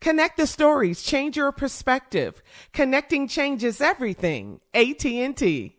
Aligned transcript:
Connect 0.00 0.36
the 0.36 0.46
stories, 0.46 1.02
change 1.02 1.36
your 1.36 1.52
perspective. 1.52 2.42
Connecting 2.72 3.26
changes 3.28 3.80
everything. 3.80 4.60
AT&T. 4.74 5.74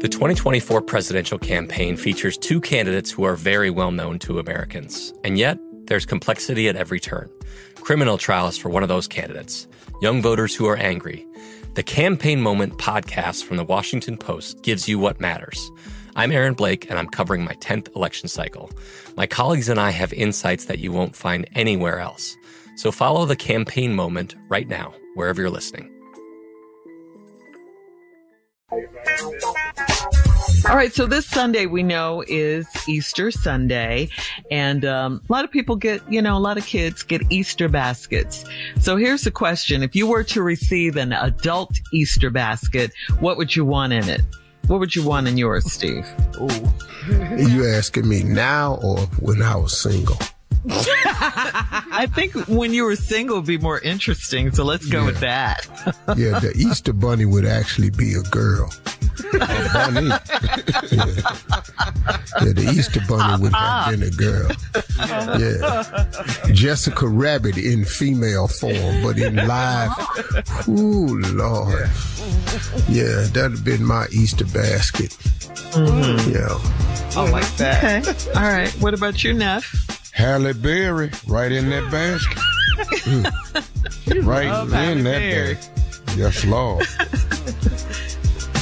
The 0.00 0.08
2024 0.10 0.82
presidential 0.82 1.38
campaign 1.38 1.96
features 1.96 2.36
two 2.36 2.60
candidates 2.60 3.10
who 3.10 3.24
are 3.24 3.36
very 3.36 3.70
well 3.70 3.90
known 3.90 4.18
to 4.18 4.38
Americans. 4.38 5.14
And 5.24 5.38
yet, 5.38 5.58
there's 5.86 6.04
complexity 6.04 6.68
at 6.68 6.76
every 6.76 7.00
turn. 7.00 7.30
Criminal 7.76 8.18
trials 8.18 8.58
for 8.58 8.68
one 8.68 8.82
of 8.82 8.90
those 8.90 9.08
candidates, 9.08 9.66
young 10.02 10.20
voters 10.20 10.54
who 10.54 10.66
are 10.66 10.76
angry. 10.76 11.26
The 11.74 11.82
Campaign 11.82 12.42
Moment 12.42 12.78
podcast 12.78 13.44
from 13.44 13.56
the 13.56 13.64
Washington 13.64 14.18
Post 14.18 14.62
gives 14.62 14.86
you 14.88 14.98
what 14.98 15.20
matters. 15.20 15.70
I'm 16.16 16.30
Aaron 16.30 16.54
Blake, 16.54 16.88
and 16.88 16.96
I'm 16.96 17.08
covering 17.08 17.44
my 17.44 17.54
10th 17.54 17.94
election 17.96 18.28
cycle. 18.28 18.70
My 19.16 19.26
colleagues 19.26 19.68
and 19.68 19.80
I 19.80 19.90
have 19.90 20.12
insights 20.12 20.66
that 20.66 20.78
you 20.78 20.92
won't 20.92 21.16
find 21.16 21.44
anywhere 21.56 21.98
else. 21.98 22.36
So 22.76 22.92
follow 22.92 23.26
the 23.26 23.34
campaign 23.34 23.94
moment 23.94 24.36
right 24.48 24.68
now, 24.68 24.94
wherever 25.14 25.40
you're 25.40 25.50
listening. 25.50 25.90
All 30.66 30.76
right, 30.76 30.94
so 30.94 31.06
this 31.06 31.26
Sunday 31.26 31.66
we 31.66 31.82
know 31.82 32.22
is 32.28 32.66
Easter 32.86 33.32
Sunday, 33.32 34.08
and 34.52 34.84
um, 34.84 35.20
a 35.28 35.32
lot 35.32 35.44
of 35.44 35.50
people 35.50 35.74
get, 35.74 36.00
you 36.10 36.22
know, 36.22 36.36
a 36.36 36.38
lot 36.38 36.56
of 36.56 36.64
kids 36.64 37.02
get 37.02 37.22
Easter 37.30 37.68
baskets. 37.68 38.44
So 38.80 38.96
here's 38.96 39.22
the 39.22 39.30
question: 39.32 39.82
If 39.82 39.94
you 39.96 40.06
were 40.06 40.24
to 40.24 40.42
receive 40.42 40.96
an 40.96 41.12
adult 41.12 41.78
Easter 41.92 42.30
basket, 42.30 42.92
what 43.18 43.36
would 43.36 43.54
you 43.54 43.64
want 43.64 43.92
in 43.92 44.08
it? 44.08 44.22
What 44.66 44.80
would 44.80 44.94
you 44.96 45.04
want 45.04 45.28
in 45.28 45.36
yours, 45.38 45.70
Steve? 45.70 46.06
Ooh. 46.40 46.48
you 47.36 47.66
asking 47.68 48.08
me 48.08 48.22
now 48.22 48.76
or 48.82 48.98
when 49.20 49.42
I 49.42 49.56
was 49.56 49.78
single? 49.80 50.16
I 50.68 52.08
think 52.14 52.32
when 52.48 52.72
you 52.72 52.84
were 52.84 52.96
single 52.96 53.36
would 53.36 53.46
be 53.46 53.58
more 53.58 53.78
interesting, 53.80 54.50
so 54.52 54.64
let's 54.64 54.86
go 54.86 55.00
Yeah. 55.00 55.06
with 55.06 55.20
that. 55.20 55.66
yeah, 56.16 56.38
the 56.38 56.52
Easter 56.56 56.92
bunny 56.94 57.26
would 57.26 57.44
actually 57.44 57.90
be 57.90 58.14
a 58.14 58.22
girl. 58.22 58.72
A 59.32 59.70
bunny. 59.72 60.08
yeah. 60.90 61.06
yeah, 62.42 62.52
the 62.52 62.72
Easter 62.76 63.00
bunny 63.08 63.42
would 63.42 63.52
have 63.52 63.62
ah, 63.62 63.84
ah. 63.86 63.90
been 63.90 64.02
a 64.02 64.10
girl. 64.10 64.50
Yeah. 65.38 66.52
Jessica 66.52 67.06
Rabbit 67.06 67.56
in 67.56 67.84
female 67.84 68.48
form, 68.48 69.02
but 69.02 69.18
in 69.18 69.36
live. 69.36 69.92
Ooh, 70.68 71.18
Lord. 71.32 71.90
Yeah, 72.88 73.26
that'd 73.32 73.52
have 73.52 73.64
been 73.64 73.84
my 73.84 74.06
Easter 74.12 74.46
basket. 74.46 75.10
Mm-hmm. 75.74 76.30
Yeah. 76.30 77.20
I 77.20 77.30
like 77.30 77.56
that. 77.56 78.08
Okay. 78.08 78.30
All 78.34 78.42
right. 78.42 78.70
What 78.80 78.94
about 78.94 79.22
you, 79.24 79.34
Neff? 79.34 80.10
Halle 80.12 80.52
Berry, 80.52 81.10
right 81.26 81.50
in 81.50 81.70
that 81.70 81.90
basket. 81.90 82.38
right 84.24 84.46
in 84.46 84.52
Halle 84.52 85.02
that 85.02 85.04
Berry. 85.04 85.54
basket. 85.54 86.16
Yes, 86.16 86.44
Lord. 86.44 86.86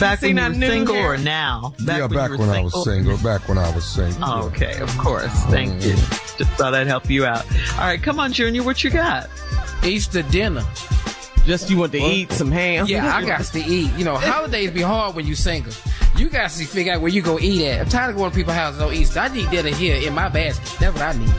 Back 0.03 0.19
Seen 0.19 0.35
when 0.35 0.55
you 0.55 0.59
that 0.59 0.67
were 0.67 0.73
single 0.75 0.95
hair? 0.97 1.13
or 1.13 1.19
now? 1.19 1.75
yeah, 1.79 1.99
you 1.99 2.09
back 2.09 2.31
were 2.31 2.39
when 2.39 2.51
I 2.51 2.61
was 2.63 2.85
single. 2.85 3.17
Back 3.19 3.49
when 3.49 3.57
I 3.57 3.73
was 3.73 3.85
single. 3.85 4.25
Oh, 4.25 4.47
okay, 4.49 4.81
of 4.81 4.99
course. 4.99 5.27
Mm-hmm. 5.27 5.51
Thank 5.53 5.85
you. 5.85 5.93
Just 5.93 6.51
thought 6.59 6.75
I'd 6.75 6.89
help 6.89 7.09
you 7.09 7.25
out. 7.25 7.47
All 7.75 7.87
right, 7.87 8.03
come 8.03 8.19
on, 8.19 8.33
Junior. 8.33 8.65
What 8.65 8.83
you 8.83 8.91
got? 8.91 9.31
Easter 9.85 10.23
dinner. 10.23 10.65
Just 11.45 11.71
you 11.71 11.79
want 11.79 11.93
to 11.93 11.99
eat 11.99 12.33
some 12.33 12.51
ham? 12.51 12.87
Yeah, 12.89 13.15
I 13.15 13.25
got 13.25 13.45
to 13.45 13.61
eat. 13.61 13.93
You 13.95 14.05
know, 14.05 14.17
holidays 14.17 14.73
be 14.73 14.83
hard 14.83 15.15
when 15.15 15.25
you 15.25 15.37
single. 15.37 15.73
You 16.17 16.29
got 16.29 16.51
to 16.51 16.65
figure 16.65 16.95
out 16.95 17.01
where 17.01 17.11
you 17.11 17.23
go 17.23 17.39
eat 17.39 17.65
at. 17.67 17.83
I'm 17.83 17.89
tired 17.89 18.11
of 18.11 18.17
going 18.17 18.31
to 18.31 18.37
people's 18.37 18.57
houses 18.57 18.81
on 18.83 18.93
Easter. 18.93 19.21
I 19.21 19.29
need 19.29 19.51
dinner 19.51 19.71
here 19.71 19.97
in 19.97 20.15
my 20.15 20.29
basket. 20.29 20.81
That's 20.81 20.95
what 20.95 21.03
I 21.03 21.13
need. 21.17 21.33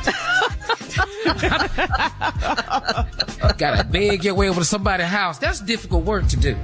got 3.63 3.78
to 3.78 3.85
beg 3.85 4.25
your 4.25 4.35
way 4.35 4.50
over 4.50 4.59
to 4.59 4.66
somebody's 4.66 5.06
house. 5.06 5.40
That's 5.40 5.62
difficult 5.62 6.03
work 6.03 6.28
to 6.28 6.35
do. 6.35 6.57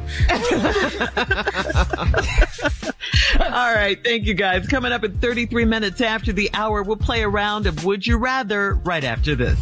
All 3.40 3.74
right, 3.74 3.98
thank 4.04 4.26
you 4.26 4.34
guys. 4.34 4.68
Coming 4.68 4.92
up 4.92 5.06
at 5.06 5.22
33 5.22 5.64
minutes 5.64 6.02
after 6.02 6.34
the 6.34 6.50
hour, 6.54 6.84
we'll 6.84 6.98
play 6.98 7.22
a 7.22 7.30
round 7.30 7.68
of 7.68 7.86
Would 7.86 8.06
You 8.06 8.18
Rather 8.18 8.74
right 8.74 9.06
after 9.06 9.34
this. 9.34 9.58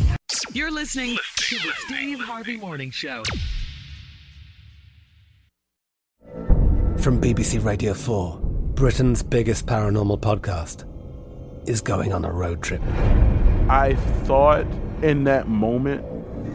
You're 0.52 0.72
listening 0.72 1.16
to 1.36 1.56
the 1.58 1.74
Steve 1.86 2.20
Harvey 2.22 2.58
Morning 2.58 2.90
Show. 2.90 3.22
From 6.98 7.22
BBC 7.22 7.64
Radio 7.64 7.94
4, 7.94 8.40
Britain's 8.42 9.22
biggest 9.22 9.68
paranormal 9.68 10.20
podcast 10.22 10.86
is 11.70 11.82
going 11.82 12.14
on 12.14 12.26
a 12.26 12.32
road 12.32 12.64
trip. 12.64 12.82
I 13.70 13.94
thought 14.24 14.66
in 15.04 15.26
that 15.26 15.48
moment, 15.48 16.04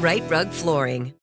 Rite 0.00 0.28
Rug 0.28 0.50
Flooring. 0.50 1.12